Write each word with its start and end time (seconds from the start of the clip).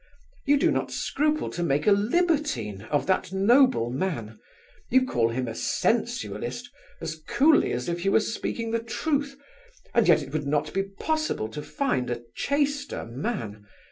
You 0.45 0.57
do 0.57 0.71
not 0.71 0.89
scruple 0.89 1.51
to 1.51 1.61
make 1.61 1.85
a 1.85 1.91
libertine 1.91 2.81
of 2.89 3.05
that 3.05 3.31
noble 3.31 3.91
man; 3.91 4.39
you 4.89 5.05
call 5.05 5.29
him 5.29 5.47
a 5.47 5.53
sensualist 5.53 6.71
as 6.99 7.17
coolly 7.27 7.71
as 7.71 7.87
if 7.87 8.03
you 8.03 8.11
were 8.11 8.19
speaking 8.19 8.71
the 8.71 8.79
truth, 8.81 9.37
and 9.93 10.07
yet 10.07 10.23
it 10.23 10.33
would 10.33 10.47
not 10.47 10.73
be 10.73 10.81
possible 10.81 11.49
to 11.49 11.61
find 11.61 12.09
a 12.09 12.23
chaster 12.33 13.05
man. 13.05 13.67